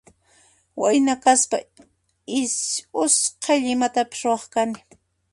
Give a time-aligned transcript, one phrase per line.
[0.83, 1.63] Wayna kaspan
[3.03, 4.79] usqaylla imatapas ruwaq kani.